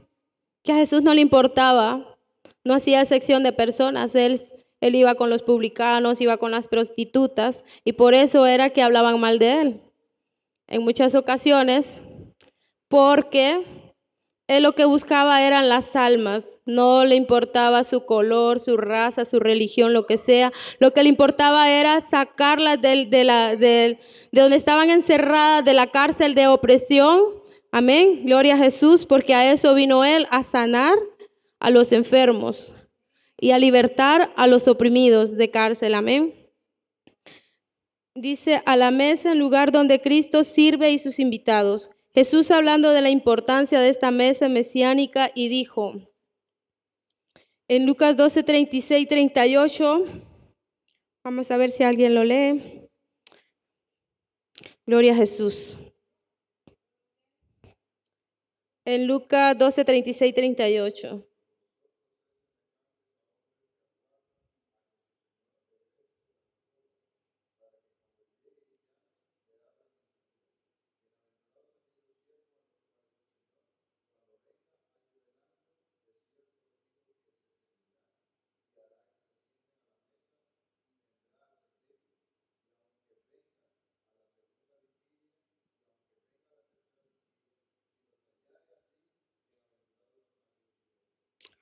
que 0.63 0.73
a 0.73 0.77
Jesús 0.77 1.03
no 1.03 1.15
le 1.15 1.21
importaba, 1.21 2.17
no 2.63 2.75
hacía 2.75 3.05
sección 3.05 3.43
de 3.43 3.53
personas, 3.53 4.15
él, 4.15 4.41
él 4.81 4.95
iba 4.95 5.17
con 5.17 5.31
los 5.31 5.43
publicanos, 5.43 6.21
iba 6.21 6.37
con 6.37 6.53
las 6.53 6.69
prostitutas 6.69 7.65
y 7.85 7.95
por 7.95 8.15
eso 8.15 8.47
era 8.47 8.71
que 8.71 8.83
hablaban 8.83 9.19
mal 9.19 9.39
de 9.39 9.61
él. 9.61 9.81
En 10.69 10.83
muchas 10.83 11.17
ocasiones 11.17 12.03
porque 12.91 13.65
él 14.49 14.65
lo 14.65 14.75
que 14.75 14.85
buscaba 14.85 15.47
eran 15.47 15.69
las 15.69 15.95
almas, 15.95 16.59
no 16.67 17.05
le 17.05 17.15
importaba 17.15 17.85
su 17.85 18.05
color, 18.05 18.59
su 18.59 18.77
raza, 18.77 19.25
su 19.25 19.39
religión, 19.39 19.93
lo 19.93 20.07
que 20.07 20.17
sea. 20.17 20.53
Lo 20.81 20.93
que 20.93 21.05
le 21.05 21.09
importaba 21.09 21.71
era 21.71 22.01
sacarlas 22.01 22.83
de, 22.83 23.23
la, 23.23 23.55
de 23.55 24.01
donde 24.33 24.57
estaban 24.57 24.91
encerradas, 24.91 25.65
de 25.65 25.73
la 25.73 25.93
cárcel 25.93 26.35
de 26.35 26.49
opresión. 26.49 27.23
Amén. 27.71 28.23
Gloria 28.25 28.55
a 28.55 28.59
Jesús, 28.59 29.07
porque 29.07 29.35
a 29.35 29.53
eso 29.53 29.73
vino 29.77 30.05
él, 30.05 30.27
a 30.33 30.43
sanar 30.43 30.95
a 31.61 31.71
los 31.71 31.93
enfermos 31.93 32.75
y 33.39 33.53
a 33.53 33.59
libertar 33.61 34.33
a 34.35 34.49
los 34.49 34.67
oprimidos 34.67 35.37
de 35.37 35.49
cárcel. 35.53 35.95
Amén. 35.95 36.35
Dice, 38.17 38.65
a 38.67 38.77
la 38.77 38.91
mesa, 38.91 39.31
en 39.31 39.39
lugar 39.39 39.71
donde 39.71 40.01
Cristo 40.01 40.43
sirve 40.43 40.91
y 40.91 40.99
sus 40.99 41.21
invitados. 41.21 41.89
Jesús 42.13 42.51
hablando 42.51 42.91
de 42.91 43.03
la 43.03 43.11
importancia 43.11 43.81
de 43.81 43.91
esta 43.91 44.11
mesa 44.11 44.49
mesiánica 44.49 45.31
y 45.35 45.49
dijo 45.49 45.95
en 47.69 47.87
Lucas 47.87 48.17
12, 48.17 48.43
36, 48.43 49.07
38, 49.07 50.05
vamos 51.25 51.51
a 51.53 51.57
ver 51.57 51.71
si 51.71 51.85
alguien 51.85 52.17
lo 52.17 52.25
lee. 52.25 52.89
Gloria 54.85 55.13
a 55.13 55.17
Jesús. 55.17 55.79
En 58.85 59.07
Lucas 59.07 59.57
12, 59.57 59.85
36, 59.85 60.35
38. 60.35 61.30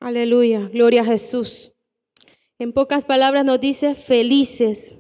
Aleluya, 0.01 0.69
gloria 0.73 1.03
a 1.03 1.07
Jesús. 1.07 1.73
En 2.59 2.73
pocas 2.73 3.05
palabras 3.05 3.45
nos 3.45 3.61
dice, 3.61 3.95
felices 3.95 4.99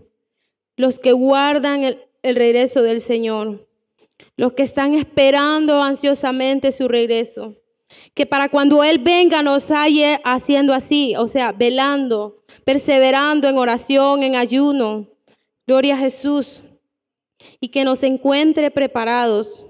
los 0.76 0.98
que 0.98 1.12
guardan 1.12 1.84
el, 1.84 1.98
regreso 2.22 2.82
del 2.82 3.00
Señor, 3.00 3.68
los 4.36 4.52
que 4.52 4.62
están 4.62 4.94
esperando 4.94 5.82
ansiosamente 5.82 6.72
su 6.72 6.88
regreso. 6.88 7.56
Que 8.14 8.26
para 8.26 8.48
cuando 8.48 8.84
Él 8.84 8.98
venga 8.98 9.42
nos 9.42 9.70
halle 9.70 10.20
haciendo 10.24 10.74
así, 10.74 11.14
o 11.16 11.26
sea, 11.26 11.52
velando, 11.52 12.44
perseverando 12.64 13.48
en 13.48 13.58
oración, 13.58 14.22
en 14.22 14.36
ayuno. 14.36 15.08
Gloria 15.66 15.94
a 15.94 15.98
Jesús. 15.98 16.62
Y 17.60 17.68
que 17.68 17.84
nos 17.84 18.02
encuentre 18.02 18.70
preparados. 18.70 19.64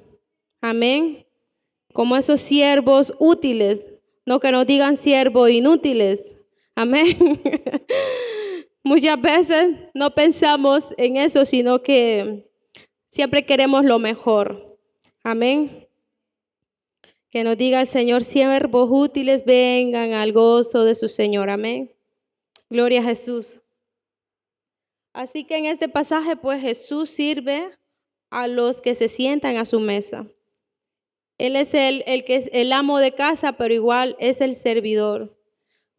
Amén. 0.60 1.26
Como 1.92 2.16
esos 2.16 2.40
siervos 2.40 3.14
útiles 3.18 3.87
no 4.28 4.40
que 4.40 4.52
nos 4.52 4.66
digan 4.66 4.98
siervos 4.98 5.50
inútiles. 5.50 6.36
Amén. 6.74 7.16
Muchas 8.84 9.20
veces 9.20 9.74
no 9.94 10.14
pensamos 10.14 10.94
en 10.98 11.16
eso, 11.16 11.46
sino 11.46 11.82
que 11.82 12.46
siempre 13.08 13.46
queremos 13.46 13.86
lo 13.86 13.98
mejor. 13.98 14.78
Amén. 15.24 15.88
Que 17.30 17.42
nos 17.42 17.56
diga 17.56 17.80
el 17.80 17.86
Señor, 17.86 18.22
siervos 18.22 18.88
útiles, 18.92 19.46
vengan 19.46 20.12
al 20.12 20.32
gozo 20.32 20.84
de 20.84 20.94
su 20.94 21.08
Señor. 21.08 21.48
Amén. 21.48 21.90
Gloria 22.68 23.00
a 23.00 23.04
Jesús. 23.04 23.60
Así 25.14 25.44
que 25.44 25.56
en 25.56 25.64
este 25.64 25.88
pasaje, 25.88 26.36
pues 26.36 26.60
Jesús 26.60 27.08
sirve 27.08 27.70
a 28.30 28.46
los 28.46 28.82
que 28.82 28.94
se 28.94 29.08
sientan 29.08 29.56
a 29.56 29.64
su 29.64 29.80
mesa. 29.80 30.26
Él 31.38 31.56
es 31.56 31.72
el, 31.72 32.02
el 32.06 32.24
que 32.24 32.36
es 32.36 32.50
el 32.52 32.72
amo 32.72 32.98
de 32.98 33.12
casa, 33.12 33.52
pero 33.52 33.72
igual 33.72 34.16
es 34.18 34.40
el 34.40 34.54
servidor. 34.54 35.34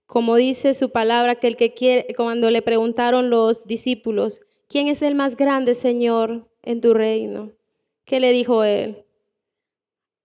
como 0.06 0.38
dice 0.38 0.74
su 0.74 0.90
palabra, 0.90 1.36
que 1.36 1.46
el 1.48 1.56
que 1.56 1.76
quiere, 1.76 2.16
cuando 2.16 2.50
le 2.50 2.64
preguntaron 2.64 3.30
los 3.30 3.68
discípulos, 3.68 4.42
¿quién 4.68 4.88
es 4.88 5.04
el 5.04 5.14
más 5.14 5.36
grande, 5.38 5.76
Señor, 5.76 6.48
en 6.64 6.82
tu 6.82 6.96
reino? 6.96 7.52
¿Qué 8.06 8.20
le 8.20 8.32
dijo 8.32 8.64
él? 8.64 9.06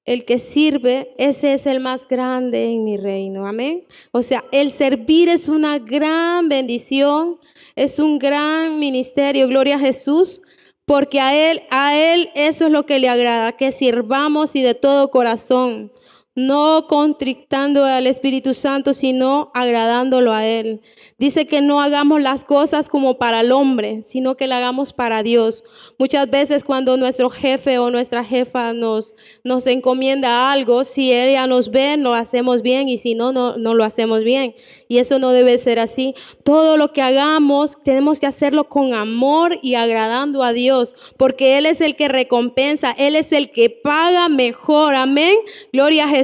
El 0.06 0.24
que 0.24 0.38
sirve, 0.38 1.14
ese 1.18 1.52
es 1.52 1.66
el 1.66 1.80
más 1.80 2.08
grande 2.08 2.64
en 2.64 2.82
mi 2.82 2.96
reino. 2.96 3.46
Amén. 3.46 3.84
O 4.10 4.22
sea, 4.22 4.42
el 4.52 4.70
servir 4.70 5.28
es 5.28 5.48
una 5.48 5.78
gran 5.78 6.48
bendición, 6.48 7.38
es 7.76 7.98
un 7.98 8.18
gran 8.18 8.78
ministerio. 8.78 9.48
Gloria 9.48 9.76
a 9.76 9.80
Jesús. 9.80 10.40
Porque 10.86 11.20
a 11.20 11.34
él, 11.34 11.62
a 11.70 11.96
él 11.96 12.30
eso 12.34 12.66
es 12.66 12.72
lo 12.72 12.84
que 12.84 12.98
le 12.98 13.08
agrada, 13.08 13.52
que 13.52 13.72
sirvamos 13.72 14.54
y 14.54 14.62
de 14.62 14.74
todo 14.74 15.10
corazón 15.10 15.90
no 16.36 16.86
contrictando 16.88 17.84
al 17.84 18.08
Espíritu 18.08 18.54
Santo, 18.54 18.92
sino 18.92 19.52
agradándolo 19.54 20.32
a 20.32 20.44
Él. 20.44 20.80
Dice 21.16 21.46
que 21.46 21.60
no 21.60 21.80
hagamos 21.80 22.20
las 22.20 22.44
cosas 22.44 22.88
como 22.88 23.18
para 23.18 23.40
el 23.40 23.52
hombre, 23.52 24.02
sino 24.02 24.36
que 24.36 24.48
la 24.48 24.58
hagamos 24.58 24.92
para 24.92 25.22
Dios. 25.22 25.62
Muchas 25.96 26.28
veces 26.28 26.64
cuando 26.64 26.96
nuestro 26.96 27.30
jefe 27.30 27.78
o 27.78 27.90
nuestra 27.90 28.24
jefa 28.24 28.72
nos, 28.72 29.14
nos 29.44 29.66
encomienda 29.68 30.50
algo, 30.50 30.82
si 30.82 31.12
ella 31.12 31.46
nos 31.46 31.70
ve, 31.70 31.96
lo 31.96 32.14
hacemos 32.14 32.62
bien 32.62 32.88
y 32.88 32.98
si 32.98 33.14
no, 33.14 33.32
no, 33.32 33.56
no 33.56 33.74
lo 33.74 33.84
hacemos 33.84 34.24
bien. 34.24 34.56
Y 34.88 34.98
eso 34.98 35.20
no 35.20 35.30
debe 35.30 35.56
ser 35.58 35.78
así. 35.78 36.14
Todo 36.42 36.76
lo 36.76 36.92
que 36.92 37.02
hagamos 37.02 37.78
tenemos 37.84 38.18
que 38.18 38.26
hacerlo 38.26 38.68
con 38.68 38.92
amor 38.92 39.58
y 39.62 39.76
agradando 39.76 40.42
a 40.42 40.52
Dios, 40.52 40.96
porque 41.16 41.58
Él 41.58 41.66
es 41.66 41.80
el 41.80 41.94
que 41.94 42.08
recompensa, 42.08 42.90
Él 42.98 43.14
es 43.14 43.30
el 43.30 43.52
que 43.52 43.70
paga 43.70 44.28
mejor. 44.28 44.96
Amén. 44.96 45.36
Gloria 45.72 46.04
a 46.04 46.08
Jesús. 46.08 46.23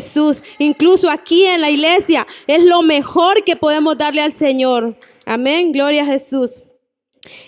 Incluso 0.59 1.11
aquí 1.11 1.47
en 1.47 1.61
la 1.61 1.71
iglesia 1.71 2.26
es 2.47 2.62
lo 2.64 2.83
mejor 2.83 3.45
que 3.45 3.57
podemos 3.57 3.97
darle 3.97 4.23
al 4.23 4.33
Señor. 4.33 4.97
Amén, 5.25 5.73
gloria 5.73 6.02
a 6.02 6.07
Jesús. 6.07 6.61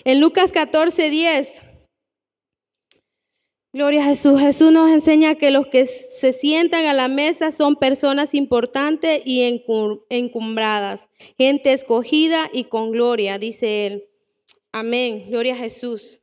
En 0.03 0.19
Lucas 0.19 0.51
14, 0.51 1.09
10. 1.09 1.63
Gloria 3.73 4.03
a 4.03 4.05
Jesús. 4.05 4.39
Jesús 4.39 4.71
nos 4.71 4.91
enseña 4.91 5.33
que 5.35 5.49
los 5.49 5.65
que 5.65 5.87
se 5.87 6.31
sientan 6.31 6.85
a 6.85 6.93
la 6.93 7.07
mesa 7.07 7.51
son 7.51 7.75
personas 7.75 8.35
importantes 8.35 9.23
y 9.25 9.59
encumbradas, 10.09 11.01
gente 11.39 11.73
escogida 11.73 12.49
y 12.53 12.65
con 12.65 12.91
gloria, 12.91 13.39
dice 13.39 13.87
él. 13.87 14.03
Amén. 14.71 15.25
Gloria 15.27 15.55
a 15.55 15.57
Jesús. 15.57 16.19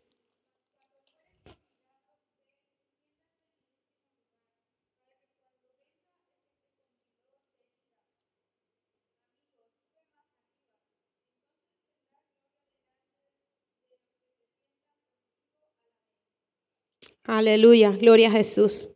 Aleluya, 17.31 17.91
gloria 17.91 18.27
a 18.27 18.33
Jesús. 18.33 18.89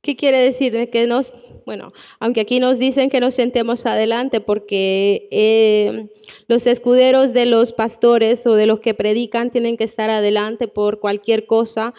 ¿Qué 0.00 0.14
quiere 0.14 0.38
decir? 0.38 0.72
De 0.72 0.90
que 0.90 1.08
nos, 1.08 1.32
bueno, 1.66 1.92
aunque 2.20 2.42
aquí 2.42 2.60
nos 2.60 2.78
dicen 2.78 3.10
que 3.10 3.18
nos 3.18 3.34
sentemos 3.34 3.84
adelante 3.84 4.40
porque 4.40 5.26
eh, 5.32 6.06
los 6.46 6.68
escuderos 6.68 7.32
de 7.32 7.46
los 7.46 7.72
pastores 7.72 8.46
o 8.46 8.54
de 8.54 8.66
los 8.66 8.78
que 8.78 8.94
predican 8.94 9.50
tienen 9.50 9.76
que 9.76 9.82
estar 9.82 10.08
adelante 10.08 10.68
por 10.68 11.00
cualquier 11.00 11.46
cosa, 11.46 11.94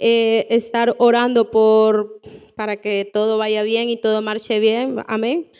eh, 0.00 0.48
estar 0.50 0.96
orando 0.98 1.52
por 1.52 2.20
para 2.56 2.80
que 2.80 3.08
todo 3.12 3.38
vaya 3.38 3.62
bien 3.62 3.88
y 3.88 3.96
todo 3.96 4.22
marche 4.22 4.58
bien, 4.58 5.04
amén. 5.06 5.52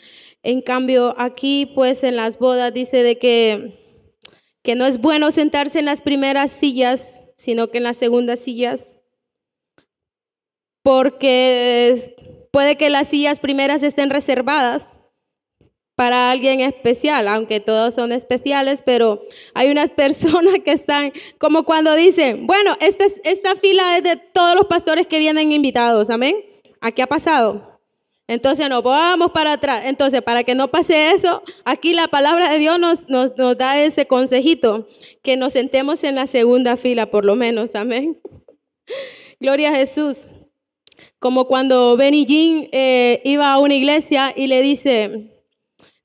En 0.43 0.61
cambio, 0.61 1.15
aquí 1.17 1.65
pues 1.65 2.03
en 2.03 2.17
las 2.17 2.39
bodas 2.39 2.73
dice 2.73 3.03
de 3.03 3.17
que, 3.17 3.79
que 4.63 4.75
no 4.75 4.85
es 4.85 4.99
bueno 4.99 5.31
sentarse 5.31 5.79
en 5.79 5.85
las 5.85 6.01
primeras 6.01 6.51
sillas, 6.51 7.23
sino 7.37 7.69
que 7.69 7.77
en 7.77 7.85
las 7.85 7.95
segundas 7.95 8.41
sillas 8.41 8.97
porque 10.83 12.15
puede 12.51 12.77
que 12.77 12.89
las 12.89 13.07
sillas 13.07 13.39
primeras 13.39 13.83
estén 13.83 14.09
reservadas 14.09 14.99
para 15.95 16.31
alguien 16.31 16.61
especial, 16.61 17.27
aunque 17.27 17.59
todos 17.59 17.93
son 17.93 18.11
especiales, 18.11 18.81
pero 18.83 19.21
hay 19.53 19.69
unas 19.69 19.89
personas 20.03 20.55
que 20.65 20.71
están 20.71 21.13
como 21.37 21.63
cuando 21.63 21.93
dicen, 21.95 22.47
bueno, 22.47 22.75
esta, 22.79 23.05
esta 23.23 23.55
fila 23.55 23.97
es 23.97 24.03
de 24.03 24.15
todos 24.15 24.55
los 24.55 24.65
pastores 24.65 25.07
que 25.07 25.19
vienen 25.19 25.51
invitados, 25.51 26.09
amén. 26.09 26.35
¿A 26.79 26.91
qué 26.91 27.03
ha 27.03 27.07
pasado? 27.07 27.79
Entonces 28.27 28.69
nos 28.69 28.81
vamos 28.81 29.31
para 29.31 29.53
atrás. 29.53 29.83
Entonces, 29.85 30.21
para 30.21 30.43
que 30.43 30.55
no 30.55 30.69
pase 30.71 31.11
eso, 31.11 31.43
aquí 31.65 31.93
la 31.93 32.07
palabra 32.07 32.49
de 32.49 32.59
Dios 32.59 32.79
nos, 32.79 33.09
nos, 33.09 33.37
nos 33.37 33.57
da 33.57 33.77
ese 33.77 34.07
consejito, 34.07 34.87
que 35.21 35.37
nos 35.37 35.53
sentemos 35.53 36.03
en 36.03 36.15
la 36.15 36.25
segunda 36.27 36.77
fila, 36.77 37.11
por 37.11 37.25
lo 37.25 37.35
menos, 37.35 37.75
amén. 37.75 38.19
Gloria 39.39 39.69
a 39.69 39.75
Jesús. 39.75 40.27
Como 41.19 41.45
cuando 41.45 41.95
Benny 41.97 42.25
Jean 42.25 42.67
eh, 42.71 43.21
iba 43.23 43.53
a 43.53 43.59
una 43.59 43.75
iglesia 43.75 44.33
y 44.35 44.47
le 44.47 44.61
dice, 44.61 45.31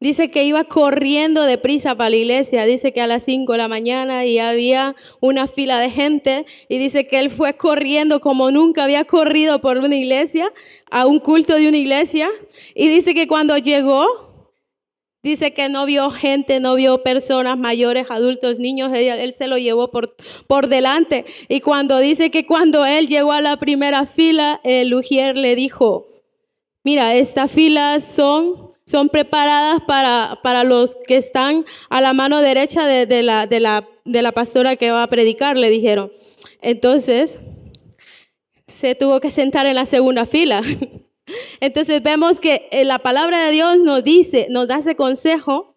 dice 0.01 0.31
que 0.31 0.45
iba 0.45 0.65
corriendo 0.65 1.43
deprisa 1.43 1.95
para 1.95 2.11
la 2.11 2.17
iglesia, 2.17 2.67
dice 2.67 2.93
que 2.93 3.01
a 3.01 3.07
las 3.07 3.23
5 3.25 3.53
de 3.53 3.59
la 3.59 3.69
mañana 3.69 4.25
y 4.25 4.39
había 4.39 4.95
una 5.21 5.47
fila 5.47 5.81
de 5.81 5.91
gente 5.91 6.47
y 6.69 6.79
dice 6.79 7.07
que 7.07 7.19
él 7.19 7.31
fue 7.31 7.57
corriendo 7.57 8.21
como 8.21 8.51
nunca 8.51 8.85
había 8.85 9.05
corrido 9.05 9.61
por 9.61 9.79
una 9.79 9.97
iglesia, 9.97 10.53
a 10.91 11.07
un 11.07 11.19
culto 11.21 11.55
de 11.55 11.69
una 11.69 11.79
iglesia. 11.79 12.29
Y 12.75 12.89
dice 12.89 13.15
que 13.15 13.27
cuando 13.27 13.57
llegó 13.59 14.27
Dice 15.23 15.53
que 15.53 15.69
no 15.69 15.87
vio 15.87 16.11
gente, 16.11 16.61
no 16.61 16.77
vio 16.77 17.03
personas 17.03 17.59
mayores, 17.59 18.07
adultos, 18.11 18.61
niños, 18.61 18.93
él, 18.95 19.33
se 19.33 19.49
lo 19.49 19.59
llevó 19.59 19.91
por, 19.91 20.15
por 20.47 20.69
delante. 20.69 21.25
Y 21.49 21.61
cuando 21.61 21.99
dice 21.99 22.31
que 22.31 22.47
cuando 22.47 22.87
él 22.87 23.09
llegó 23.09 23.33
a 23.33 23.41
la 23.41 23.57
primera 23.57 24.07
fila, 24.07 24.61
el 24.63 24.95
Ujier 24.95 25.37
le 25.37 25.57
dijo, 25.57 26.07
mira, 26.85 27.17
estas 27.17 27.51
filas 27.51 28.05
son, 28.05 28.73
son 28.85 29.09
preparadas 29.09 29.81
para, 29.87 30.39
para 30.45 30.63
los 30.63 30.97
que 31.09 31.17
están 31.17 31.65
a 31.89 32.01
la 32.01 32.13
mano 32.13 32.41
derecha 32.41 32.87
de, 32.87 33.23
la, 33.25 33.49
de, 33.49 33.59
la, 33.59 33.89
de 34.05 34.23
la 34.23 34.31
pastora 34.31 34.77
que 34.77 34.93
va 34.93 35.03
a 35.03 35.09
predicar, 35.09 35.57
le 35.57 35.71
dijeron. 35.71 36.13
Entonces, 36.63 37.41
se 38.69 38.95
tuvo 38.95 39.21
que 39.21 39.31
sentar 39.31 39.67
en 39.67 39.75
la 39.75 39.87
segunda 39.87 40.27
fila. 40.27 40.63
Entonces 41.61 42.03
vemos 42.03 42.41
que 42.41 42.69
eh, 42.71 42.85
la 42.85 42.99
palabra 42.99 43.45
de 43.45 43.53
Dios 43.53 43.79
nos 43.79 44.05
dice, 44.05 44.47
nos 44.51 44.69
da 44.69 44.79
ese 44.79 44.97
consejo 44.97 45.75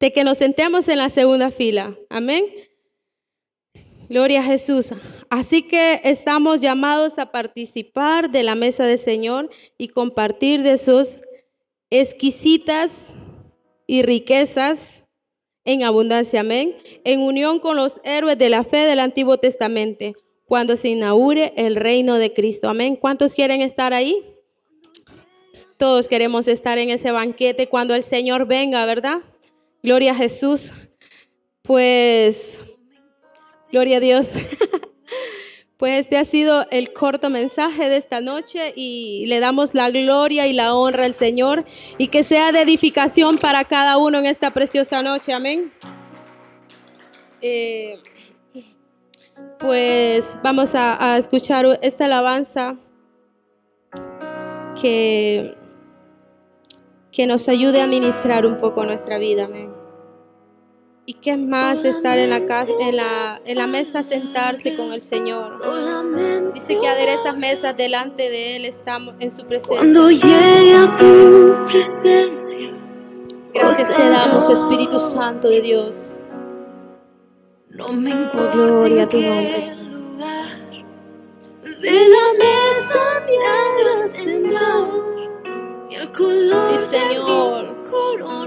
de 0.00 0.12
que 0.12 0.24
nos 0.24 0.38
sentemos 0.38 0.88
en 0.88 0.98
la 0.98 1.08
segunda 1.08 1.50
fila. 1.50 1.96
Amén. 2.08 2.44
Gloria 4.08 4.40
a 4.40 4.44
Jesús. 4.44 4.92
Así 5.30 5.62
que 5.62 6.00
estamos 6.04 6.60
llamados 6.60 7.18
a 7.18 7.32
participar 7.32 8.30
de 8.30 8.42
la 8.42 8.54
mesa 8.54 8.84
del 8.84 8.98
Señor 8.98 9.50
y 9.78 9.88
compartir 9.88 10.62
de 10.62 10.78
sus 10.78 11.22
exquisitas 11.90 12.92
y 13.86 14.02
riquezas 14.02 15.04
en 15.64 15.82
abundancia. 15.82 16.40
Amén. 16.40 16.76
En 17.04 17.20
unión 17.20 17.58
con 17.58 17.76
los 17.76 18.00
héroes 18.04 18.38
de 18.38 18.50
la 18.50 18.64
fe 18.64 18.78
del 18.78 19.00
Antiguo 19.00 19.38
Testamento 19.38 20.12
cuando 20.46 20.76
se 20.76 20.88
inaugure 20.88 21.52
el 21.56 21.76
reino 21.76 22.16
de 22.16 22.32
Cristo. 22.32 22.68
Amén. 22.68 22.96
¿Cuántos 22.96 23.34
quieren 23.34 23.62
estar 23.62 23.94
ahí? 23.94 24.24
Todos 25.76 26.08
queremos 26.08 26.48
estar 26.48 26.78
en 26.78 26.90
ese 26.90 27.10
banquete 27.10 27.68
cuando 27.68 27.94
el 27.94 28.02
Señor 28.02 28.46
venga, 28.46 28.86
¿verdad? 28.86 29.20
Gloria 29.82 30.12
a 30.12 30.14
Jesús. 30.14 30.72
Pues, 31.62 32.60
gloria 33.70 33.98
a 33.98 34.00
Dios. 34.00 34.30
Pues 35.76 35.98
este 35.98 36.16
ha 36.16 36.24
sido 36.24 36.66
el 36.70 36.92
corto 36.92 37.30
mensaje 37.30 37.88
de 37.88 37.96
esta 37.96 38.20
noche 38.20 38.72
y 38.76 39.26
le 39.26 39.40
damos 39.40 39.74
la 39.74 39.90
gloria 39.90 40.46
y 40.46 40.52
la 40.52 40.74
honra 40.74 41.04
al 41.04 41.14
Señor 41.14 41.64
y 41.98 42.08
que 42.08 42.22
sea 42.22 42.52
de 42.52 42.62
edificación 42.62 43.38
para 43.38 43.64
cada 43.64 43.98
uno 43.98 44.18
en 44.18 44.26
esta 44.26 44.52
preciosa 44.52 45.02
noche. 45.02 45.32
Amén. 45.32 45.72
Eh, 47.42 47.98
pues 49.58 50.38
vamos 50.42 50.74
a, 50.74 51.16
escuchar 51.18 51.66
esta 51.82 52.04
alabanza 52.04 52.76
que, 54.80 55.56
que 57.10 57.26
nos 57.26 57.48
ayude 57.48 57.80
a 57.80 57.86
ministrar 57.86 58.46
un 58.46 58.58
poco 58.58 58.84
nuestra 58.84 59.18
vida. 59.18 59.44
Amén. 59.44 59.84
¿Y 61.06 61.14
qué 61.14 61.36
más 61.36 61.84
estar 61.84 62.18
en 62.18 62.30
la, 62.30 62.46
casa, 62.46 62.72
en, 62.80 62.96
la, 62.96 63.38
en 63.44 63.58
la 63.58 63.66
mesa, 63.66 64.02
sentarse 64.02 64.74
con 64.74 64.90
el 64.90 65.02
Señor? 65.02 65.46
Dice 66.54 66.80
que 66.80 66.88
aderezas 66.88 67.36
mesas 67.36 67.76
delante 67.76 68.30
de 68.30 68.56
Él, 68.56 68.64
estamos 68.64 69.14
en 69.20 69.30
su 69.30 69.44
presencia. 69.44 69.76
Cuando 69.76 70.10
llegue 70.10 70.74
a 70.74 70.96
tu 70.96 71.64
presencia, 71.70 72.70
gracias 73.52 73.94
te 73.94 74.08
damos, 74.08 74.48
Espíritu 74.48 74.98
Santo 74.98 75.48
de 75.48 75.60
Dios. 75.60 76.13
No 77.74 77.92
me 77.92 78.10
importa 78.10 78.54
gloria 78.54 79.02
a 79.02 79.08
tu 79.08 79.20
nombre. 79.20 79.60
Lugar 79.82 80.48
de 81.80 82.08
la 82.08 82.26
mesa 82.38 83.02
me 83.26 83.36
hagas 83.48 84.12
sentar. 84.12 84.88
Y 85.90 85.94
el 85.96 86.12
color 86.12 86.78
sí, 86.78 86.78
Señor. 86.78 87.74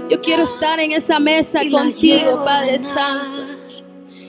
Yo 0.08 0.20
quiero 0.22 0.44
estar 0.44 0.80
en 0.80 0.92
esa 0.92 1.20
mesa 1.20 1.60
contigo, 1.70 2.42
Padre. 2.42 2.78
Santo. 2.78 3.42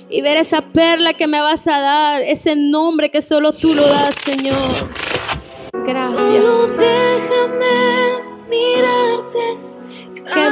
Y 0.10 0.22
ver 0.22 0.36
esa 0.36 0.60
perla 0.62 1.14
que 1.14 1.28
me 1.28 1.40
vas 1.40 1.66
a 1.68 1.80
dar, 1.80 2.22
ese 2.22 2.58
nombre 2.58 3.10
que 3.10 3.22
solo 3.22 3.54
tú 3.54 3.74
lo 3.74 3.88
das, 3.88 4.16
Señor. 4.26 4.58
Gracias. 5.86 6.46
Solo 6.46 6.68
déjame 6.74 8.20
mirarte. 8.50 9.69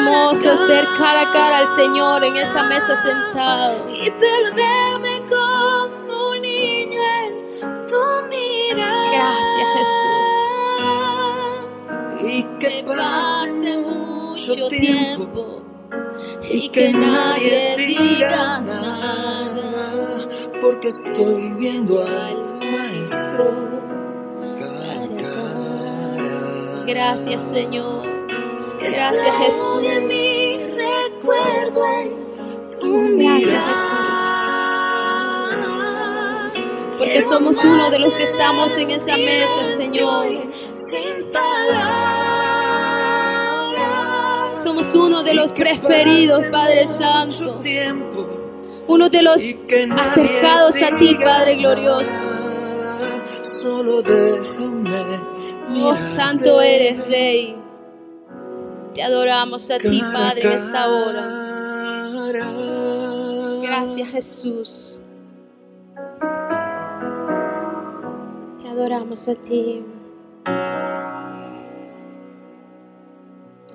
Hermoso 0.08 0.52
es 0.54 0.68
ver 0.68 0.86
cara 0.98 1.22
a 1.22 1.34
cara 1.34 1.58
al 1.60 1.68
Señor 1.76 2.24
en 2.24 2.38
esa 2.38 2.64
mesa 2.64 2.96
sentado. 2.96 3.90
y 3.90 4.10
perderme 4.12 5.22
como 5.28 6.30
un 6.30 6.42
niño 6.42 7.02
en 7.24 7.88
tu 7.88 7.98
mirada. 8.30 9.12
Gracias, 9.12 9.68
Jesús. 9.76 10.28
Y 12.24 12.44
que 12.60 12.84
pase 12.86 12.96
pase 12.96 13.78
mucho 13.78 14.68
tiempo 14.70 15.62
y 16.50 16.70
que 16.70 16.94
nadie 16.94 17.76
diga 17.78 18.60
nada. 18.60 20.28
porque 20.62 20.88
estoy 20.88 21.54
viendo 21.58 22.04
al 22.04 22.60
maestro 22.60 23.46
cara 24.60 25.04
a 25.04 25.08
cara. 25.08 26.84
Gracias, 26.86 27.44
Señor. 27.44 28.07
Gracias, 28.92 29.36
Jesús. 29.40 29.82
de 29.82 30.02
mi 30.02 30.58
recuerdo 30.68 31.86
en 31.86 32.70
tu 32.80 32.94
Gracias, 32.94 33.16
mirada. 33.16 33.74
Porque 36.98 37.22
somos 37.22 37.64
uno 37.64 37.90
de 37.90 38.00
los 38.00 38.14
que 38.14 38.24
estamos 38.24 38.76
en 38.78 38.92
esa 38.92 39.18
mesa, 39.18 39.68
Señor. 39.76 40.28
Somos 44.64 44.94
uno 44.96 45.24
de 45.24 45.34
los 45.34 45.52
preferidos, 45.52 46.44
Padre 46.52 46.88
Santo. 46.88 47.60
Uno 48.88 49.10
de 49.10 49.22
los 49.22 49.42
acercados 49.42 50.76
a 50.82 50.98
ti, 50.98 51.18
Padre 51.22 51.58
glorioso. 51.58 52.10
Solo 53.44 54.02
déjame 54.02 55.38
Oh, 55.70 55.98
santo 55.98 56.62
eres, 56.62 57.06
Rey. 57.08 57.56
Te 58.98 59.04
adoramos 59.04 59.70
a 59.70 59.78
ti, 59.78 60.02
Padre, 60.12 60.42
en 60.42 60.54
esta 60.54 60.90
hora. 60.90 61.22
Gracias, 63.62 64.10
Jesús. 64.10 65.04
Te 68.60 68.68
adoramos 68.68 69.28
a 69.28 69.36
ti. 69.36 69.86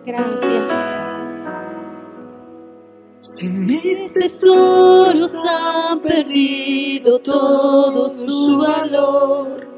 Gracias. 0.04 0.72
Si 3.20 3.46
mis 3.46 4.12
Tesoros 4.12 5.36
han 5.36 6.00
perdido 6.00 7.20
todo 7.20 8.08
su 8.08 8.58
valor. 8.58 9.68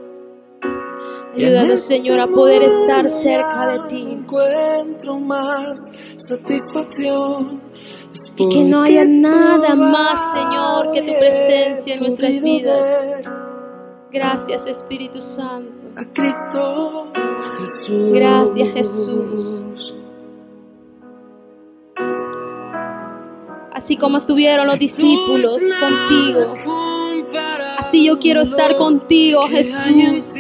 Ayúdanos, 1.35 1.81
Señor, 1.81 2.21
a 2.21 2.27
poder 2.29 2.63
estar 2.63 3.07
cerca 3.11 3.67
de 3.67 3.89
ti. 3.91 4.14
Encuentro 4.35 5.21
más 5.21 5.93
satisfacción. 6.17 7.61
Y 8.37 8.49
que 8.49 8.65
no 8.65 8.83
haya 8.83 9.05
nada 9.05 9.77
más, 9.77 10.33
Señor, 10.33 10.93
que 10.93 11.03
tu 11.03 11.19
presencia 11.21 11.95
en 11.95 12.01
nuestras 12.01 12.41
vidas. 12.43 13.23
Gracias, 14.11 14.67
Espíritu 14.67 15.21
Santo. 15.21 15.71
A 15.97 16.05
Cristo 16.13 17.13
Jesús. 17.61 18.13
Gracias, 18.13 18.73
Jesús. 18.73 19.95
Así 23.73 23.97
como 23.97 24.19
estuvieron 24.19 24.67
los 24.67 24.81
discípulos 24.81 25.63
contigo. 25.81 26.55
Así 27.79 28.05
yo 28.05 28.19
quiero 28.19 28.41
estar 28.41 28.75
contigo, 28.75 29.47
Jesús. 29.47 30.35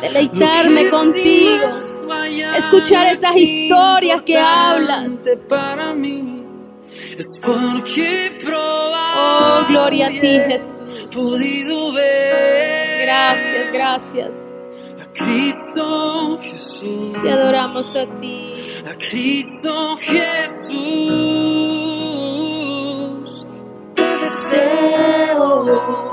Deleitarme 0.00 0.88
contigo. 0.90 1.89
Escuchar 2.58 3.06
esas 3.06 3.36
historias 3.36 4.22
que 4.22 4.38
hablas. 4.38 5.08
Para 5.48 5.94
mí 5.94 6.44
es 7.18 7.26
porque 7.42 8.36
Oh, 8.52 9.66
gloria 9.68 10.06
a 10.06 10.10
ti, 10.10 10.20
Jesús. 10.20 11.10
podido 11.14 11.92
ver 11.92 13.02
Gracias, 13.02 13.72
gracias. 13.72 14.52
a 15.00 15.04
Cristo 15.12 16.38
Jesús. 16.40 17.22
Te 17.22 17.30
adoramos 17.30 17.94
a 17.96 18.06
ti. 18.18 18.52
a 18.86 18.94
Cristo 18.94 19.96
Jesús. 22.10 23.46
Te 23.94 24.02
deseo 24.18 26.09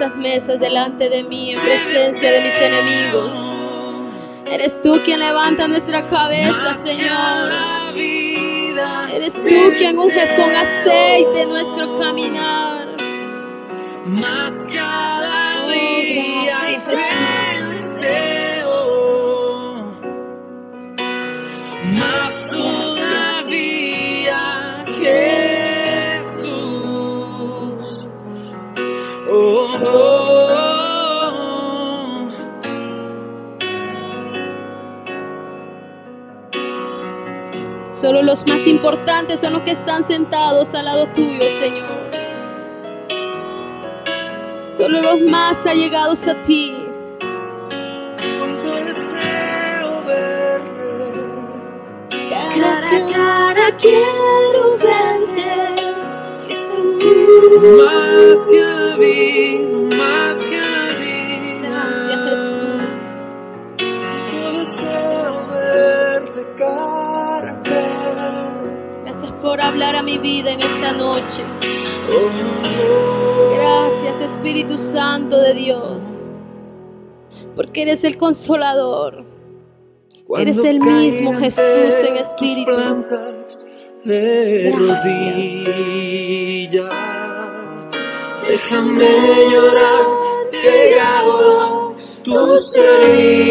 Aderezas 0.00 0.16
mesas 0.16 0.58
delante 0.58 1.10
de 1.10 1.22
mí 1.24 1.52
en 1.52 1.60
presencia 1.60 2.32
de 2.32 2.40
mis 2.40 2.58
enemigos. 2.58 3.36
Eres 4.46 4.80
tú 4.80 4.98
quien 5.04 5.20
levanta 5.20 5.68
nuestra 5.68 6.06
cabeza, 6.06 6.74
Señor. 6.74 7.92
Eres 9.12 9.34
tú 9.34 9.72
quien 9.76 9.98
unges 9.98 10.32
con 10.32 10.56
aceite 10.56 11.44
nuestro 11.44 11.98
caminar. 11.98 12.96
Más 14.06 14.70
cada 14.72 15.68
día 15.68 16.29
Solo 38.00 38.22
los 38.22 38.46
más 38.46 38.66
importantes 38.66 39.40
son 39.40 39.52
los 39.52 39.62
que 39.62 39.72
están 39.72 40.06
sentados 40.08 40.72
al 40.72 40.86
lado 40.86 41.06
tuyo, 41.08 41.50
Señor. 41.50 42.10
Solo 44.70 45.02
los 45.02 45.20
más 45.20 45.66
allegados 45.66 46.26
a 46.26 46.40
ti. 46.40 46.74
Cuánto 48.38 48.74
deseo 48.76 50.02
verte. 50.06 51.12
Cara 52.30 52.88
a 52.88 53.12
cara 53.12 53.76
quiero 53.76 54.78
verte, 54.78 55.44
Jesús. 56.48 57.04
Más 57.76 58.50
la 58.50 58.96
vida, 58.96 59.79
por 69.50 69.60
hablar 69.60 69.96
a 69.96 70.02
mi 70.04 70.16
vida 70.16 70.52
en 70.52 70.60
esta 70.60 70.92
noche. 70.92 71.42
Gracias, 73.52 74.20
Espíritu 74.20 74.78
Santo 74.78 75.40
de 75.40 75.54
Dios. 75.54 76.24
Porque 77.56 77.82
eres 77.82 78.04
el 78.04 78.16
consolador. 78.16 79.24
Cuando 80.24 80.52
Eres 80.52 80.64
el 80.64 80.78
mismo 80.78 81.32
Jesús 81.32 81.64
en 81.64 82.18
espíritu. 82.18 82.70
de 84.04 84.72
rodillas. 84.72 85.10
Déjame 88.46 89.50
llorar 89.50 90.06
pegado 90.52 91.60
a 91.60 91.96
tus 92.22 92.76
heridas. 92.76 93.50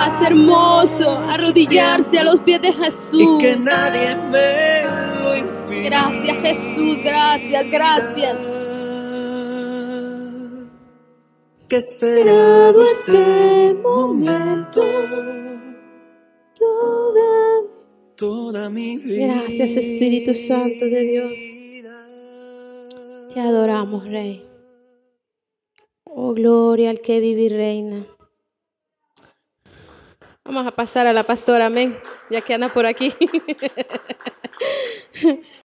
Y 0.00 0.02
más 0.02 0.22
hermoso, 0.22 1.10
arrodillarse 1.28 2.18
a 2.18 2.24
los 2.24 2.40
pies 2.40 2.62
de 2.62 2.68
y 2.68 2.72
Jesús. 2.72 3.38
que 3.38 3.56
nadie 3.56 4.16
me 4.16 5.20
lo 5.20 5.36
impida. 5.36 5.82
Gracias, 5.84 6.38
Jesús, 6.38 7.00
gracias, 7.02 7.70
gracias. 7.70 8.36
Que 11.68 11.76
he 11.76 11.78
esperado 11.78 12.82
este 12.82 13.74
momento 13.82 14.82
Toda 16.58 17.62
toda 18.16 18.70
mi 18.70 18.96
vida. 18.96 19.34
Gracias, 19.34 19.70
Espíritu 19.70 20.34
Santo 20.34 20.84
de 20.86 21.00
Dios. 21.02 21.32
Te 23.34 23.40
adoramos, 23.40 24.04
Rey. 24.04 24.46
Oh, 26.04 26.32
gloria 26.32 26.90
al 26.90 27.00
que 27.00 27.20
vive 27.20 27.42
y 27.42 27.48
reina. 27.50 28.06
Vamos 30.44 30.66
a 30.66 30.70
pasar 30.70 31.06
a 31.06 31.12
la 31.12 31.24
pastora, 31.24 31.66
amén, 31.66 31.98
ya 32.30 32.40
que 32.40 32.54
anda 32.54 32.68
por 32.68 32.86
aquí. 32.86 33.14